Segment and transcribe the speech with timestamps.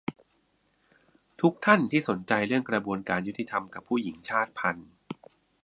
[1.41, 4.89] ทุกท่านที่สนใจเรื่องกระบวนการยุติธรรมกับผู้หญิงชาติพันธุ์